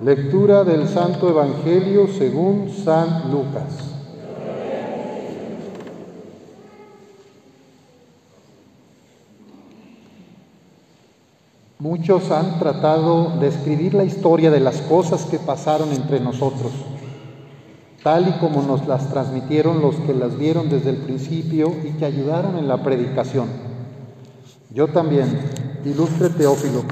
Lectura 0.00 0.62
del 0.62 0.86
Santo 0.86 1.28
Evangelio 1.28 2.06
según 2.06 2.70
San 2.70 3.32
Lucas. 3.32 3.96
Muchos 11.80 12.30
han 12.30 12.60
tratado 12.60 13.40
de 13.40 13.48
escribir 13.48 13.94
la 13.94 14.04
historia 14.04 14.52
de 14.52 14.60
las 14.60 14.76
cosas 14.82 15.24
que 15.24 15.40
pasaron 15.40 15.90
entre 15.90 16.20
nosotros, 16.20 16.70
tal 18.04 18.28
y 18.28 18.32
como 18.38 18.62
nos 18.62 18.86
las 18.86 19.10
transmitieron 19.10 19.80
los 19.80 19.96
que 19.96 20.14
las 20.14 20.38
vieron 20.38 20.70
desde 20.70 20.90
el 20.90 20.98
principio 20.98 21.74
y 21.84 21.98
que 21.98 22.04
ayudaron 22.04 22.56
en 22.56 22.68
la 22.68 22.84
predicación. 22.84 23.48
Yo 24.70 24.86
también, 24.86 25.40
ilustre 25.84 26.28
Teófilo, 26.30 26.84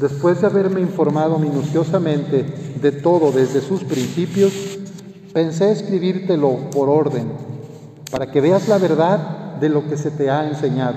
después 0.00 0.40
de 0.40 0.46
haberme 0.46 0.80
informado 0.80 1.38
minuciosamente 1.38 2.44
de 2.80 2.92
todo 2.92 3.32
desde 3.32 3.60
sus 3.60 3.84
principios, 3.84 4.52
pensé 5.32 5.72
escribírtelo 5.72 6.70
por 6.70 6.88
orden, 6.88 7.26
para 8.10 8.30
que 8.30 8.40
veas 8.40 8.68
la 8.68 8.78
verdad 8.78 9.56
de 9.60 9.68
lo 9.68 9.88
que 9.88 9.96
se 9.96 10.10
te 10.10 10.30
ha 10.30 10.48
enseñado. 10.48 10.96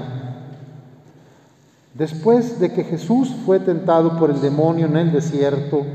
Después 1.93 2.59
de 2.59 2.71
que 2.71 2.83
Jesús 2.83 3.35
fue 3.45 3.59
tentado 3.59 4.17
por 4.17 4.29
el 4.29 4.39
demonio 4.41 4.85
en 4.85 4.97
el 4.97 5.11
desierto, 5.11 5.85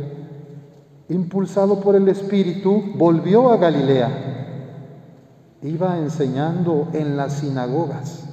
impulsado 1.09 1.81
por 1.81 1.97
el 1.97 2.09
Espíritu, 2.09 2.83
volvió 2.97 3.51
a 3.51 3.57
Galilea. 3.57 4.35
Iba 5.63 5.99
enseñando 5.99 6.89
en 6.93 7.17
las 7.17 7.35
sinagogas 7.35 8.26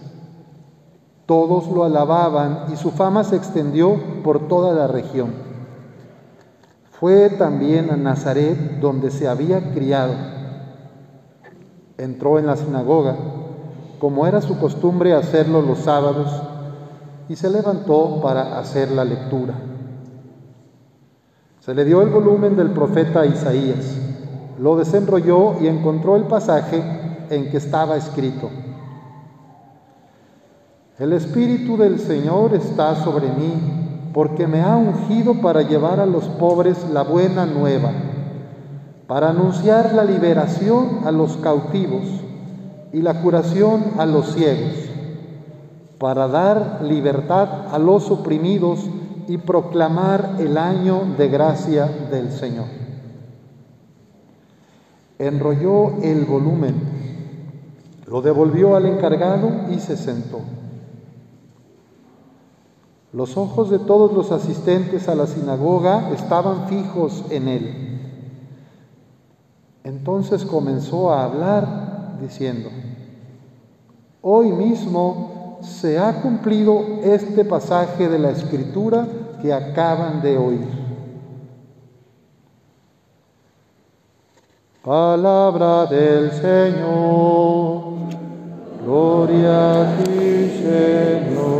todos 1.26 1.68
lo 1.70 1.84
alababan 1.84 2.66
y 2.74 2.76
su 2.76 2.92
fama 2.92 3.24
se 3.24 3.36
extendió 3.36 3.98
por 4.24 4.48
toda 4.48 4.74
la 4.74 4.88
región. 4.88 5.32
Fue 6.92 7.30
también 7.30 7.90
a 7.92 7.98
Nazaret 7.98 8.80
donde 8.80 9.10
se 9.10 9.28
había 9.28 9.74
criado. 9.74 10.14
Entró 11.98 12.40
en 12.40 12.48
la 12.48 12.56
sinagoga, 12.56 13.16
como 14.00 14.28
era 14.28 14.42
su 14.42 14.58
costumbre 14.58 15.14
hacerlo 15.14 15.62
los 15.62 15.80
sábados, 15.80 16.30
y 17.30 17.36
se 17.36 17.50
levantó 17.50 18.20
para 18.22 18.60
hacer 18.60 18.92
la 18.92 19.06
lectura. 19.06 19.54
Se 21.62 21.74
le 21.74 21.86
dio 21.86 22.02
el 22.02 22.10
volumen 22.10 22.58
del 22.58 22.72
profeta 22.72 23.26
Isaías, 23.26 23.98
lo 24.60 24.76
desenrolló 24.76 25.62
y 25.62 25.68
encontró 25.68 26.18
el 26.18 26.24
pasaje 26.24 26.84
en 27.30 27.50
que 27.50 27.58
estaba 27.58 27.96
escrito. 27.96 28.50
El 31.00 31.12
Espíritu 31.14 31.76
del 31.76 31.98
Señor 31.98 32.54
está 32.54 32.94
sobre 33.04 33.28
mí, 33.30 34.12
porque 34.14 34.46
me 34.46 34.62
ha 34.62 34.78
ungido 34.78 35.42
para 35.42 35.64
llevar 35.64 36.00
a 36.00 36.06
los 36.06 36.26
pobres 36.26 36.88
la 36.92 37.02
buena 37.02 37.48
nueva, 37.48 37.92
para 39.08 39.30
anunciar 39.30 39.96
la 39.96 40.04
liberación 40.04 41.00
a 41.04 41.12
los 41.12 41.38
cautivos 41.38 42.04
y 42.92 43.02
la 43.02 43.24
curación 43.24 43.84
a 43.98 44.06
los 44.06 44.36
ciegos, 44.36 44.88
para 45.98 46.28
dar 46.28 46.84
libertad 46.84 47.74
a 47.74 47.80
los 47.80 48.12
oprimidos 48.12 48.88
y 49.28 49.40
proclamar 49.40 50.36
el 50.38 50.60
año 50.60 51.16
de 51.18 51.28
gracia 51.28 51.88
del 52.12 52.32
Señor. 52.32 52.68
Enrolló 55.18 56.04
el 56.04 56.26
volumen, 56.26 56.76
lo 58.06 58.22
devolvió 58.22 58.76
al 58.76 58.86
encargado 58.86 59.50
y 59.72 59.80
se 59.80 59.98
sentó. 59.98 60.42
Los 63.14 63.38
ojos 63.38 63.70
de 63.70 63.78
todos 63.78 64.12
los 64.12 64.32
asistentes 64.32 65.08
a 65.08 65.14
la 65.14 65.28
sinagoga 65.28 66.10
estaban 66.12 66.68
fijos 66.68 67.24
en 67.30 67.48
él. 67.48 67.94
Entonces 69.84 70.44
comenzó 70.44 71.14
a 71.14 71.26
hablar 71.26 72.18
diciendo, 72.20 72.70
hoy 74.22 74.52
mismo 74.52 75.60
se 75.62 76.00
ha 76.00 76.22
cumplido 76.22 76.82
este 77.04 77.46
pasaje 77.46 78.10
de 78.10 78.18
la 78.18 78.32
escritura 78.32 79.08
que 79.42 79.54
acaban 79.54 80.22
de 80.22 80.38
oír. 80.38 80.84
Palabra 84.84 85.86
del 85.86 86.32
Señor. 86.32 87.84
Gloria 88.84 89.82
a 89.82 89.98
ti, 89.98 90.62
Señor. 90.62 91.53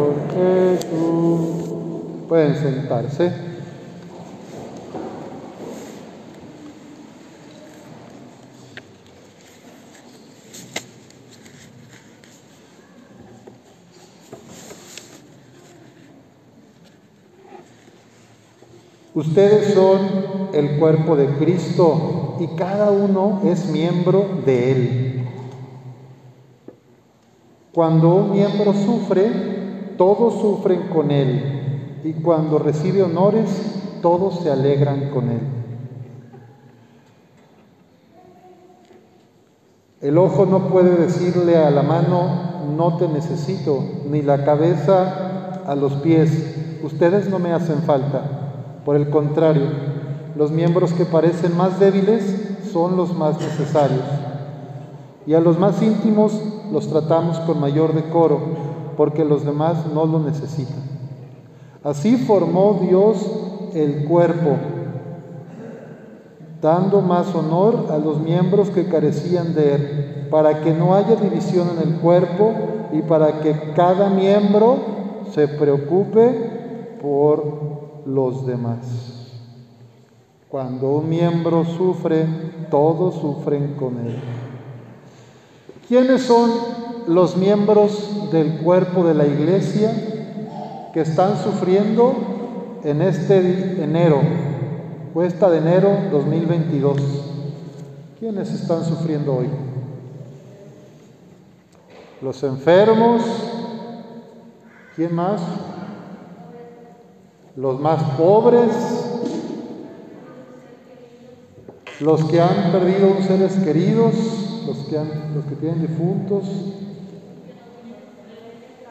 Pueden 2.34 2.56
sentarse. 2.56 3.32
Ustedes 19.14 19.76
son 19.76 20.00
el 20.56 20.80
cuerpo 20.80 21.16
de 21.16 21.28
Cristo 21.36 22.38
y 22.40 22.48
cada 22.56 22.90
uno 22.90 23.42
es 23.46 23.68
miembro 23.68 24.26
de 24.44 24.72
Él. 24.72 25.28
Cuando 27.72 28.16
un 28.16 28.32
miembro 28.32 28.74
sufre, 28.74 29.96
todos 30.00 30.42
sufren 30.42 30.88
con 30.88 31.12
Él 31.12 31.63
y 32.04 32.14
cuando 32.14 32.60
recibe 32.60 33.02
honores, 33.02 33.50
todos 34.02 34.40
se 34.42 34.52
alegran 34.52 35.10
con 35.12 35.30
Él. 35.30 35.42
El 40.02 40.18
ojo 40.18 40.46
no 40.46 40.68
puede 40.68 40.98
decirle 40.98 41.56
a 41.56 41.72
la 41.72 41.82
mano, 41.82 42.28
no 42.76 42.98
te 42.98 43.08
necesito, 43.08 43.82
ni 44.10 44.22
la 44.22 44.44
cabeza 44.44 45.62
a 45.66 45.76
los 45.76 45.94
pies, 45.94 46.82
ustedes 46.84 47.30
no 47.30 47.40
me 47.40 47.54
hacen 47.54 47.84
falta. 47.84 48.22
Por 48.84 48.98
el 48.98 49.10
contrario, 49.10 49.68
los 50.36 50.52
miembros 50.52 50.92
que 50.92 51.06
parecen 51.06 51.56
más 51.56 51.80
débiles 51.80 52.58
son 52.74 52.98
los 52.98 53.18
más 53.18 53.40
necesarios. 53.40 54.04
Y 55.26 55.36
a 55.36 55.40
los 55.40 55.58
más 55.58 55.82
íntimos 55.82 56.38
los 56.70 56.90
tratamos 56.90 57.40
con 57.40 57.62
mayor 57.62 57.94
decoro, 57.94 58.42
porque 58.98 59.24
los 59.24 59.46
demás 59.46 59.86
no 59.94 60.06
lo 60.06 60.20
necesitan. 60.20 60.93
Así 61.84 62.16
formó 62.16 62.80
Dios 62.82 63.18
el 63.74 64.06
cuerpo, 64.06 64.56
dando 66.62 67.02
más 67.02 67.36
honor 67.36 67.88
a 67.92 67.98
los 67.98 68.22
miembros 68.22 68.70
que 68.70 68.88
carecían 68.88 69.54
de 69.54 69.76
él, 69.76 70.28
para 70.32 70.62
que 70.62 70.74
no 70.74 70.96
haya 70.96 71.18
división 71.18 71.68
en 71.76 71.90
el 71.90 72.00
cuerpo 72.00 72.54
y 72.94 73.02
para 73.02 73.42
que 73.42 73.74
cada 73.76 74.10
miembro 74.10 74.78
se 75.34 75.50
preocupe 75.50 76.98
por 77.02 77.44
los 78.06 78.46
demás. 78.46 79.40
Cuando 80.50 80.90
un 80.94 81.10
miembro 81.10 81.66
sufre, 81.66 82.26
todos 82.70 83.16
sufren 83.16 83.74
con 83.74 83.98
él. 83.98 84.20
¿Quiénes 85.88 86.22
son 86.22 86.50
los 87.08 87.36
miembros 87.36 88.32
del 88.32 88.60
cuerpo 88.60 89.04
de 89.04 89.16
la 89.16 89.26
iglesia 89.26 89.92
que 90.94 91.02
están 91.02 91.38
sufriendo 91.44 92.80
en 92.84 93.02
este 93.02 93.84
enero, 93.84 94.22
cuesta 95.14 95.50
de 95.50 95.58
enero 95.58 95.98
2022? 96.12 96.98
¿Quiénes 98.20 98.52
están 98.54 98.86
sufriendo 98.86 99.36
hoy? 99.36 99.50
Los 102.22 102.44
enfermos. 102.44 103.22
¿Quién 104.96 105.16
más? 105.16 105.42
los 107.56 107.80
más 107.80 108.02
pobres, 108.18 108.72
los 112.00 112.24
que 112.26 112.42
han 112.42 112.72
perdido 112.72 113.16
seres 113.28 113.54
queridos, 113.64 114.14
los 114.66 114.78
que, 114.88 114.98
los 114.98 115.46
que 115.46 115.56
tienen 115.60 115.82
difuntos, 115.82 116.44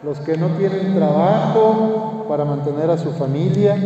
los 0.03 0.19
que 0.21 0.37
no 0.37 0.49
tienen 0.59 0.95
trabajo 0.95 2.27
para 2.29 2.45
mantener 2.45 2.91
a 2.91 2.99
su 2.99 3.11
familia, 3.13 3.77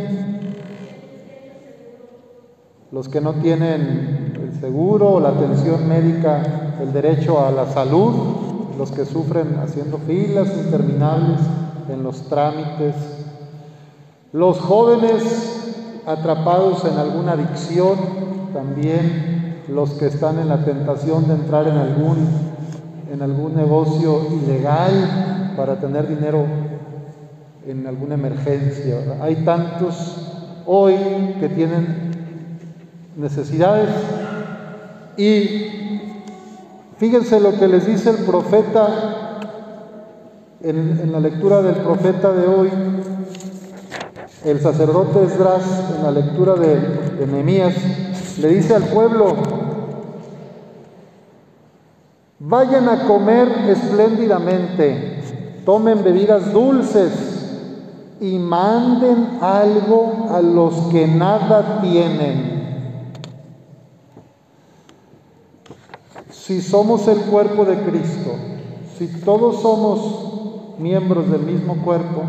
los 2.91 3.09
que 3.09 3.21
no 3.21 3.35
tienen 3.35 4.33
el 4.43 4.61
seguro 4.61 5.15
o 5.15 5.21
la 5.21 5.31
atención 5.31 5.89
médica, 5.89 6.77
el 6.81 6.93
derecho 6.93 7.45
a 7.45 7.51
la 7.51 7.67
salud, 7.67 8.15
los 8.79 8.91
que 8.93 9.05
sufren 9.05 9.59
haciendo 9.63 9.99
filas 9.99 10.49
interminables 10.57 11.41
en 11.89 12.03
los 12.03 12.23
trámites 12.29 12.95
los 14.37 14.59
jóvenes 14.59 16.03
atrapados 16.07 16.85
en 16.85 16.99
alguna 16.99 17.33
adicción, 17.33 17.97
también 18.53 19.63
los 19.69 19.93
que 19.93 20.09
están 20.09 20.39
en 20.39 20.49
la 20.49 20.63
tentación 20.63 21.27
de 21.27 21.35
entrar 21.35 21.67
en 21.67 21.77
algún, 21.79 22.29
en 23.11 23.23
algún 23.23 23.57
negocio 23.57 24.21
ilegal 24.31 25.36
para 25.57 25.81
tener 25.81 26.07
dinero 26.07 26.45
en 27.67 27.87
alguna 27.87 28.15
emergencia. 28.15 28.99
Hay 29.21 29.37
tantos 29.37 30.63
hoy 30.67 30.95
que 31.41 31.49
tienen 31.49 32.13
necesidades. 33.17 33.89
Y 35.17 36.03
fíjense 36.99 37.41
lo 37.41 37.59
que 37.59 37.69
les 37.69 37.87
dice 37.87 38.11
el 38.11 38.19
profeta 38.19 39.17
en, 40.63 41.13
la 41.13 41.21
lectura 41.21 41.63
del 41.63 41.77
profeta 41.77 42.33
de 42.33 42.47
hoy, 42.47 42.71
el 44.45 44.61
sacerdote 44.61 45.25
Esdras, 45.25 45.63
en 45.97 46.03
la 46.03 46.11
lectura 46.11 46.55
de, 46.55 46.79
de 47.19 47.27
Nehemías, 47.27 47.75
le 48.39 48.49
dice 48.49 48.75
al 48.75 48.85
pueblo, 48.85 49.35
vayan 52.39 52.89
a 52.89 53.07
comer 53.07 53.49
espléndidamente, 53.69 55.16
tomen 55.67 56.05
bebidas 56.05 56.53
dulces 56.53 57.13
y 58.21 58.39
manden 58.39 59.39
algo 59.43 60.29
a 60.31 60.41
los 60.41 60.75
que 60.93 61.09
nada 61.09 61.81
tienen. 61.83 62.57
Si 66.31 66.63
somos 66.63 67.09
el 67.09 67.19
cuerpo 67.23 67.65
de 67.65 67.79
Cristo, 67.81 68.31
si 68.97 69.09
todos 69.09 69.61
somos 69.61 70.79
miembros 70.79 71.29
del 71.31 71.43
mismo 71.43 71.83
cuerpo, 71.85 72.23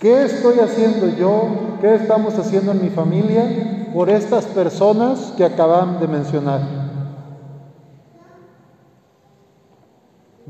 ¿qué 0.00 0.24
estoy 0.24 0.58
haciendo 0.58 1.06
yo? 1.16 1.44
¿Qué 1.80 1.94
estamos 1.94 2.36
haciendo 2.36 2.72
en 2.72 2.82
mi 2.82 2.90
familia 2.90 3.88
por 3.94 4.10
estas 4.10 4.46
personas 4.46 5.32
que 5.36 5.44
acaban 5.44 6.00
de 6.00 6.08
mencionar? 6.08 6.79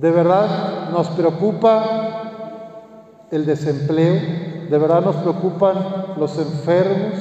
De 0.00 0.10
verdad 0.10 0.88
nos 0.92 1.08
preocupa 1.08 2.22
el 3.30 3.44
desempleo, 3.44 4.14
de 4.70 4.78
verdad 4.78 5.04
nos 5.04 5.16
preocupan 5.16 5.74
los 6.16 6.38
enfermos, 6.38 7.18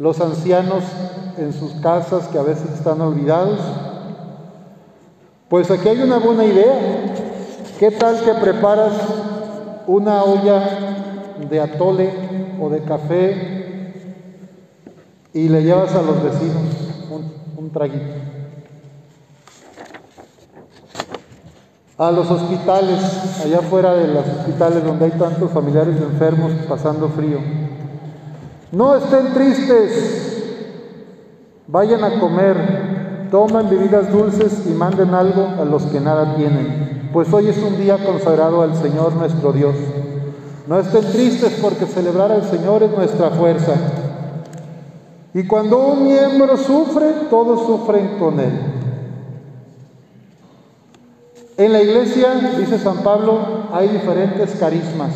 los 0.00 0.20
ancianos 0.20 0.82
en 1.36 1.52
sus 1.52 1.74
casas 1.74 2.26
que 2.28 2.38
a 2.38 2.42
veces 2.42 2.72
están 2.72 3.00
olvidados. 3.00 3.60
Pues 5.48 5.70
aquí 5.70 5.88
hay 5.88 6.02
una 6.02 6.18
buena 6.18 6.44
idea. 6.44 6.74
¿Qué 7.78 7.92
tal 7.92 8.24
que 8.24 8.34
preparas 8.34 8.94
una 9.86 10.24
olla 10.24 10.64
de 11.48 11.60
atole 11.60 12.10
o 12.60 12.70
de 12.70 12.80
café 12.80 13.92
y 15.32 15.48
le 15.48 15.62
llevas 15.62 15.94
a 15.94 16.02
los 16.02 16.24
vecinos 16.24 16.74
un, 17.08 17.32
un 17.56 17.70
traguito? 17.70 18.27
A 21.98 22.12
los 22.12 22.30
hospitales, 22.30 23.00
allá 23.44 23.60
fuera 23.62 23.92
de 23.94 24.06
los 24.06 24.24
hospitales 24.24 24.84
donde 24.84 25.06
hay 25.06 25.10
tantos 25.10 25.50
familiares 25.50 25.96
enfermos 26.00 26.52
pasando 26.68 27.08
frío. 27.08 27.38
No 28.70 28.94
estén 28.94 29.34
tristes, 29.34 30.84
vayan 31.66 32.04
a 32.04 32.20
comer, 32.20 33.28
tomen 33.32 33.68
bebidas 33.68 34.12
dulces 34.12 34.64
y 34.66 34.70
manden 34.70 35.12
algo 35.12 35.48
a 35.60 35.64
los 35.64 35.82
que 35.86 35.98
nada 35.98 36.36
tienen, 36.36 37.10
pues 37.12 37.32
hoy 37.32 37.48
es 37.48 37.58
un 37.58 37.76
día 37.76 37.98
consagrado 38.04 38.62
al 38.62 38.76
Señor 38.76 39.14
nuestro 39.14 39.52
Dios. 39.52 39.74
No 40.68 40.78
estén 40.78 41.10
tristes 41.10 41.58
porque 41.60 41.86
celebrar 41.86 42.30
al 42.30 42.44
Señor 42.44 42.84
es 42.84 42.90
nuestra 42.92 43.30
fuerza. 43.30 43.72
Y 45.34 45.46
cuando 45.46 45.78
un 45.78 46.04
miembro 46.04 46.56
sufre, 46.56 47.06
todos 47.28 47.66
sufren 47.66 48.18
con 48.18 48.38
él. 48.38 48.67
En 51.58 51.72
la 51.72 51.82
iglesia, 51.82 52.34
dice 52.56 52.78
San 52.78 52.98
Pablo, 52.98 53.40
hay 53.72 53.88
diferentes 53.88 54.54
carismas. 54.60 55.10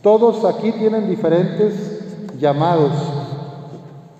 Todos 0.00 0.44
aquí 0.44 0.70
tienen 0.70 1.10
diferentes 1.10 2.38
llamados. 2.38 2.92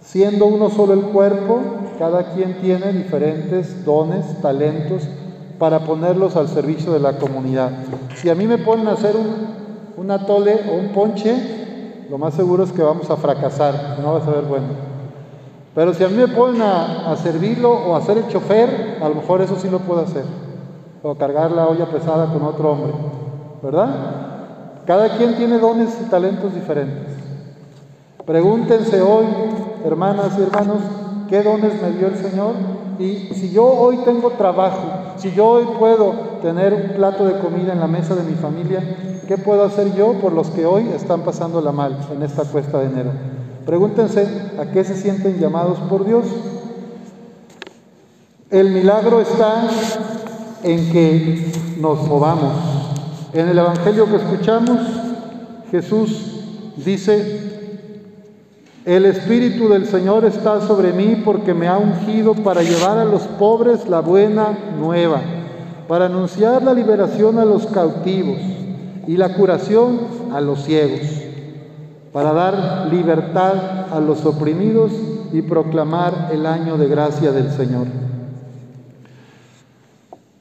Siendo 0.00 0.46
uno 0.46 0.68
solo 0.68 0.94
el 0.94 1.02
cuerpo, 1.02 1.60
cada 1.96 2.32
quien 2.32 2.60
tiene 2.60 2.92
diferentes 2.92 3.84
dones, 3.84 4.42
talentos 4.42 5.04
para 5.60 5.84
ponerlos 5.84 6.34
al 6.34 6.48
servicio 6.48 6.92
de 6.92 6.98
la 6.98 7.16
comunidad. 7.18 7.70
Si 8.16 8.28
a 8.28 8.34
mí 8.34 8.48
me 8.48 8.58
ponen 8.58 8.88
a 8.88 8.94
hacer 8.94 9.14
un, 9.96 10.10
atole 10.10 10.58
o 10.72 10.74
un 10.74 10.88
ponche, 10.88 11.36
lo 12.10 12.18
más 12.18 12.34
seguro 12.34 12.64
es 12.64 12.72
que 12.72 12.82
vamos 12.82 13.08
a 13.10 13.16
fracasar, 13.16 14.00
no 14.02 14.14
va 14.14 14.18
a 14.18 14.24
ser 14.24 14.42
bueno. 14.42 14.66
Pero 15.72 15.94
si 15.94 16.02
a 16.02 16.08
mí 16.08 16.16
me 16.16 16.26
ponen 16.26 16.62
a, 16.62 17.12
a 17.12 17.16
servirlo 17.16 17.70
o 17.70 17.94
a 17.94 17.98
hacer 17.98 18.18
el 18.18 18.26
chofer, 18.26 18.98
a 19.00 19.08
lo 19.08 19.14
mejor 19.14 19.40
eso 19.40 19.56
sí 19.56 19.70
lo 19.70 19.78
puedo 19.78 20.00
hacer 20.00 20.41
o 21.02 21.14
cargar 21.14 21.50
la 21.50 21.66
olla 21.66 21.86
pesada 21.86 22.32
con 22.32 22.42
otro 22.42 22.72
hombre, 22.72 22.92
¿verdad? 23.62 23.88
Cada 24.86 25.16
quien 25.16 25.36
tiene 25.36 25.58
dones 25.58 25.96
y 26.00 26.08
talentos 26.08 26.54
diferentes. 26.54 27.16
Pregúntense 28.24 29.00
hoy, 29.00 29.26
hermanas 29.84 30.38
y 30.38 30.42
hermanos, 30.42 30.78
¿qué 31.28 31.42
dones 31.42 31.80
me 31.82 31.90
dio 31.90 32.06
el 32.06 32.16
Señor? 32.16 32.54
Y 32.98 33.30
si 33.34 33.50
yo 33.50 33.64
hoy 33.64 33.98
tengo 34.04 34.30
trabajo, 34.30 35.16
si 35.16 35.32
yo 35.32 35.48
hoy 35.48 35.64
puedo 35.78 36.12
tener 36.40 36.72
un 36.72 36.96
plato 36.96 37.24
de 37.24 37.38
comida 37.38 37.72
en 37.72 37.80
la 37.80 37.88
mesa 37.88 38.14
de 38.14 38.22
mi 38.22 38.34
familia, 38.34 38.80
¿qué 39.26 39.38
puedo 39.38 39.64
hacer 39.64 39.94
yo 39.94 40.12
por 40.14 40.32
los 40.32 40.50
que 40.50 40.66
hoy 40.66 40.88
están 40.94 41.22
pasándola 41.22 41.72
mal 41.72 41.96
en 42.14 42.22
esta 42.22 42.44
cuesta 42.44 42.78
de 42.78 42.86
enero? 42.86 43.10
Pregúntense 43.66 44.28
a 44.60 44.66
qué 44.66 44.84
se 44.84 44.94
sienten 44.94 45.38
llamados 45.38 45.78
por 45.88 46.04
Dios. 46.04 46.26
El 48.50 48.70
milagro 48.70 49.20
está 49.20 49.68
en 50.62 50.92
que 50.92 51.52
nos 51.80 52.06
movamos. 52.06 52.52
En 53.32 53.48
el 53.48 53.58
Evangelio 53.58 54.06
que 54.06 54.16
escuchamos, 54.16 54.78
Jesús 55.70 56.32
dice, 56.76 57.52
el 58.84 59.06
Espíritu 59.06 59.68
del 59.68 59.86
Señor 59.86 60.24
está 60.24 60.60
sobre 60.60 60.92
mí 60.92 61.22
porque 61.24 61.54
me 61.54 61.68
ha 61.68 61.78
ungido 61.78 62.34
para 62.34 62.62
llevar 62.62 62.98
a 62.98 63.04
los 63.04 63.22
pobres 63.22 63.88
la 63.88 64.00
buena 64.00 64.58
nueva, 64.78 65.20
para 65.88 66.06
anunciar 66.06 66.62
la 66.62 66.74
liberación 66.74 67.38
a 67.38 67.44
los 67.44 67.66
cautivos 67.66 68.38
y 69.06 69.16
la 69.16 69.34
curación 69.34 70.00
a 70.32 70.40
los 70.40 70.64
ciegos, 70.64 71.00
para 72.12 72.32
dar 72.32 72.88
libertad 72.90 73.92
a 73.92 74.00
los 74.00 74.24
oprimidos 74.26 74.92
y 75.32 75.42
proclamar 75.42 76.30
el 76.32 76.44
año 76.46 76.76
de 76.76 76.88
gracia 76.88 77.32
del 77.32 77.50
Señor. 77.50 77.86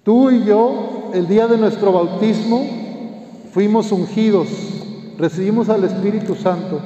Tú 0.03 0.31
y 0.31 0.43
yo, 0.45 1.11
el 1.13 1.27
día 1.27 1.45
de 1.45 1.59
nuestro 1.59 1.93
bautismo, 1.93 2.65
fuimos 3.53 3.91
ungidos, 3.91 4.47
recibimos 5.19 5.69
al 5.69 5.83
Espíritu 5.83 6.33
Santo 6.33 6.79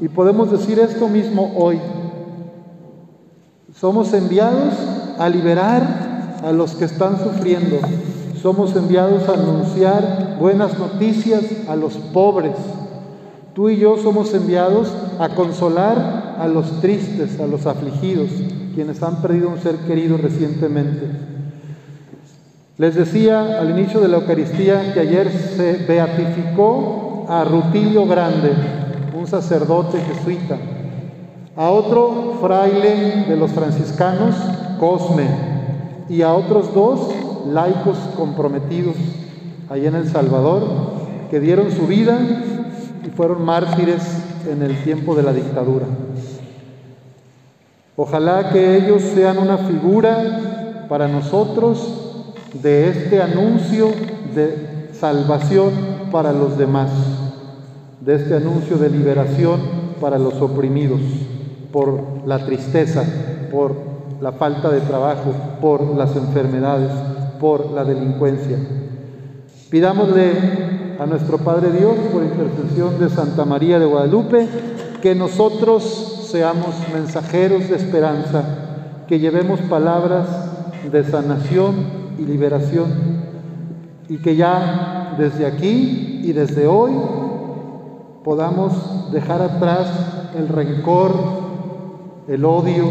y 0.00 0.08
podemos 0.08 0.50
decir 0.50 0.78
esto 0.78 1.06
mismo 1.08 1.52
hoy. 1.56 1.78
Somos 3.74 4.14
enviados 4.14 4.72
a 5.18 5.28
liberar 5.28 6.40
a 6.42 6.52
los 6.52 6.74
que 6.74 6.86
están 6.86 7.18
sufriendo. 7.18 7.80
Somos 8.40 8.74
enviados 8.74 9.28
a 9.28 9.34
anunciar 9.34 10.38
buenas 10.40 10.78
noticias 10.78 11.44
a 11.68 11.76
los 11.76 11.92
pobres. 12.14 12.56
Tú 13.52 13.68
y 13.68 13.76
yo 13.76 13.98
somos 13.98 14.32
enviados 14.32 14.90
a 15.18 15.28
consolar 15.28 16.36
a 16.38 16.48
los 16.48 16.80
tristes, 16.80 17.38
a 17.40 17.46
los 17.46 17.66
afligidos, 17.66 18.30
quienes 18.74 19.02
han 19.02 19.20
perdido 19.20 19.50
un 19.50 19.60
ser 19.60 19.76
querido 19.80 20.16
recientemente. 20.16 21.33
Les 22.76 22.96
decía 22.96 23.60
al 23.60 23.70
inicio 23.70 24.00
de 24.00 24.08
la 24.08 24.16
Eucaristía 24.16 24.92
que 24.92 24.98
ayer 24.98 25.30
se 25.30 25.84
beatificó 25.86 27.24
a 27.28 27.44
Rutilio 27.44 28.04
Grande, 28.04 28.50
un 29.16 29.28
sacerdote 29.28 30.00
jesuita, 30.00 30.56
a 31.54 31.70
otro 31.70 32.38
fraile 32.40 33.26
de 33.28 33.36
los 33.36 33.52
franciscanos, 33.52 34.34
Cosme, 34.80 35.28
y 36.08 36.22
a 36.22 36.34
otros 36.34 36.74
dos 36.74 37.14
laicos 37.46 37.96
comprometidos 38.16 38.96
allá 39.70 39.90
en 39.90 39.94
El 39.94 40.08
Salvador, 40.08 40.64
que 41.30 41.38
dieron 41.38 41.70
su 41.70 41.86
vida 41.86 42.18
y 43.06 43.08
fueron 43.10 43.44
mártires 43.44 44.02
en 44.50 44.62
el 44.62 44.82
tiempo 44.82 45.14
de 45.14 45.22
la 45.22 45.32
dictadura. 45.32 45.86
Ojalá 47.94 48.50
que 48.50 48.76
ellos 48.76 49.00
sean 49.14 49.38
una 49.38 49.58
figura 49.58 50.86
para 50.88 51.06
nosotros 51.06 52.03
de 52.62 52.88
este 52.88 53.20
anuncio 53.20 53.90
de 54.34 54.90
salvación 54.92 55.72
para 56.12 56.32
los 56.32 56.56
demás, 56.56 56.90
de 58.00 58.14
este 58.14 58.36
anuncio 58.36 58.76
de 58.76 58.90
liberación 58.90 59.60
para 60.00 60.18
los 60.18 60.34
oprimidos 60.40 61.00
por 61.72 62.26
la 62.26 62.38
tristeza, 62.44 63.02
por 63.50 63.74
la 64.20 64.32
falta 64.32 64.70
de 64.70 64.80
trabajo, 64.80 65.32
por 65.60 65.82
las 65.96 66.14
enfermedades, 66.14 66.90
por 67.40 67.72
la 67.72 67.84
delincuencia. 67.84 68.58
Pidámosle 69.70 70.32
a 71.00 71.06
nuestro 71.06 71.38
Padre 71.38 71.72
Dios, 71.72 71.94
por 72.12 72.22
intercesión 72.22 73.00
de 73.00 73.08
Santa 73.08 73.44
María 73.44 73.80
de 73.80 73.86
Guadalupe, 73.86 74.48
que 75.02 75.14
nosotros 75.14 76.28
seamos 76.30 76.74
mensajeros 76.92 77.68
de 77.68 77.76
esperanza, 77.76 78.44
que 79.08 79.18
llevemos 79.18 79.60
palabras 79.62 80.26
de 80.90 81.02
sanación 81.02 82.03
liberación. 82.24 83.24
Y 84.08 84.18
que 84.18 84.36
ya 84.36 85.14
desde 85.18 85.46
aquí 85.46 86.20
y 86.24 86.32
desde 86.32 86.66
hoy 86.66 86.92
podamos 88.24 89.12
dejar 89.12 89.42
atrás 89.42 89.88
el 90.36 90.48
rencor, 90.48 91.12
el 92.28 92.44
odio, 92.44 92.90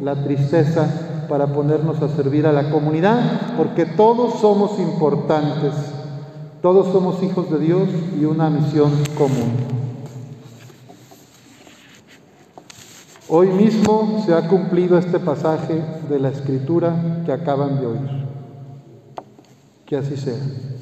la 0.00 0.22
tristeza, 0.24 1.08
para 1.28 1.46
ponernos 1.48 2.00
a 2.02 2.08
servir 2.08 2.46
a 2.46 2.52
la 2.52 2.70
comunidad, 2.70 3.20
porque 3.56 3.84
todos 3.84 4.40
somos 4.40 4.78
importantes, 4.78 5.74
todos 6.62 6.90
somos 6.90 7.22
hijos 7.22 7.50
de 7.50 7.58
Dios 7.58 7.88
y 8.18 8.24
una 8.24 8.48
misión 8.48 8.90
común. 9.16 9.78
Hoy 13.28 13.48
mismo 13.48 14.22
se 14.24 14.32
ha 14.32 14.48
cumplido 14.48 14.96
este 14.96 15.20
pasaje 15.20 15.82
de 16.08 16.18
la 16.18 16.30
escritura 16.30 17.22
que 17.26 17.32
acaban 17.32 17.78
de 17.78 17.86
oír. 17.86 18.17
Que 19.88 19.96
así 19.96 20.18
sea. 20.18 20.77